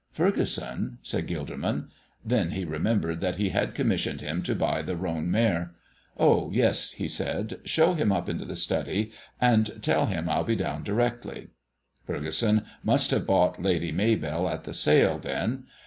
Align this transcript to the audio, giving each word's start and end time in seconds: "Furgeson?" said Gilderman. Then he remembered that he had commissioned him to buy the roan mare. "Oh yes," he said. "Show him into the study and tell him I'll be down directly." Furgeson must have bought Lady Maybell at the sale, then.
"Furgeson?" 0.11 0.97
said 1.03 1.27
Gilderman. 1.27 1.89
Then 2.25 2.49
he 2.49 2.65
remembered 2.65 3.21
that 3.21 3.35
he 3.35 3.49
had 3.49 3.75
commissioned 3.75 4.19
him 4.19 4.41
to 4.41 4.55
buy 4.55 4.81
the 4.81 4.95
roan 4.95 5.29
mare. 5.29 5.75
"Oh 6.17 6.49
yes," 6.51 6.93
he 6.93 7.07
said. 7.07 7.59
"Show 7.65 7.93
him 7.93 8.11
into 8.11 8.43
the 8.43 8.55
study 8.55 9.11
and 9.39 9.77
tell 9.83 10.07
him 10.07 10.27
I'll 10.27 10.43
be 10.43 10.55
down 10.55 10.81
directly." 10.81 11.49
Furgeson 12.07 12.65
must 12.81 13.11
have 13.11 13.27
bought 13.27 13.61
Lady 13.61 13.91
Maybell 13.91 14.49
at 14.49 14.63
the 14.63 14.73
sale, 14.73 15.19
then. 15.19 15.65